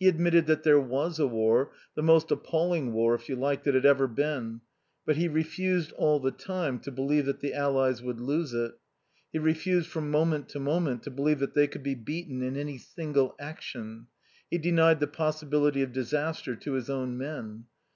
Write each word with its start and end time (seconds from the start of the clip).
He 0.00 0.08
admitted 0.08 0.46
that 0.46 0.62
there 0.62 0.80
was 0.80 1.18
a 1.18 1.26
war, 1.26 1.72
the 1.94 2.02
most 2.02 2.30
appalling 2.30 2.94
war, 2.94 3.14
if 3.14 3.28
you 3.28 3.36
liked, 3.36 3.64
that 3.64 3.74
had 3.74 3.84
ever 3.84 4.08
been; 4.08 4.62
but 5.04 5.16
he 5.16 5.28
refused, 5.28 5.92
all 5.92 6.20
the 6.20 6.30
time, 6.30 6.78
to 6.80 6.90
believe 6.90 7.26
that 7.26 7.40
the 7.40 7.52
Allies 7.52 8.00
would 8.02 8.18
lose 8.18 8.54
it; 8.54 8.72
he 9.30 9.38
refused 9.38 9.90
from 9.90 10.10
moment 10.10 10.48
to 10.48 10.58
moment 10.58 11.02
to 11.02 11.10
believe 11.10 11.40
that 11.40 11.52
they 11.52 11.66
could 11.66 11.82
be 11.82 11.94
beaten 11.94 12.40
in 12.42 12.56
any 12.56 12.78
single 12.78 13.36
action; 13.38 14.06
he 14.50 14.56
denied 14.56 15.00
the 15.00 15.06
possibility 15.06 15.82
of 15.82 15.92
disaster 15.92 16.56
to 16.56 16.72
his 16.72 16.88
own 16.88 17.18
men. 17.18 17.66